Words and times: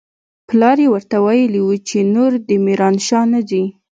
پلار 0.47 0.77
يې 0.83 0.87
ورته 0.93 1.17
ويلي 1.25 1.61
و 1.63 1.69
چې 1.87 1.97
نور 2.15 2.31
دې 2.47 2.57
ميرانشاه 2.65 3.23
نه 3.33 3.39
ځي. 3.49 3.63